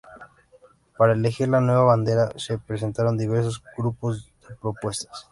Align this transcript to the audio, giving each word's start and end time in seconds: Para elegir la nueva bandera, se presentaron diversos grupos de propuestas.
Para 0.97 1.13
elegir 1.13 1.47
la 1.49 1.61
nueva 1.61 1.83
bandera, 1.83 2.31
se 2.35 2.57
presentaron 2.57 3.19
diversos 3.19 3.61
grupos 3.77 4.33
de 4.49 4.55
propuestas. 4.55 5.27